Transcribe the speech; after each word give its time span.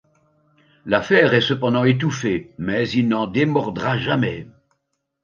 L'affaire 0.87 1.35
est 1.35 1.41
cependant 1.41 1.83
étouffée, 1.83 2.55
mais 2.57 2.89
il 2.89 3.07
n'en 3.07 3.27
démordra 3.27 3.99
jamais. 3.99 4.47